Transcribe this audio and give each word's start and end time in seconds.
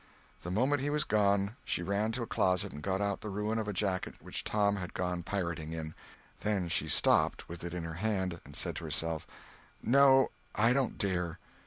The 0.41 0.49
moment 0.49 0.81
he 0.81 0.89
was 0.89 1.03
gone, 1.03 1.57
she 1.63 1.83
ran 1.83 2.11
to 2.13 2.23
a 2.23 2.25
closet 2.25 2.71
and 2.73 2.81
got 2.81 3.01
out 3.01 3.21
the 3.21 3.29
ruin 3.29 3.59
of 3.59 3.67
a 3.67 3.71
jacket 3.71 4.15
which 4.19 4.43
Tom 4.43 4.77
had 4.77 4.95
gone 4.95 5.21
pirating 5.21 5.73
in. 5.73 5.93
Then 6.39 6.69
she 6.69 6.87
stopped, 6.87 7.47
with 7.47 7.63
it 7.63 7.75
in 7.75 7.83
her 7.83 7.93
hand, 8.01 8.41
and 8.43 8.55
said 8.55 8.75
to 8.77 8.85
herself: 8.85 9.27
"No, 9.83 10.31
I 10.55 10.73
don't 10.73 10.97
dare. 10.97 11.37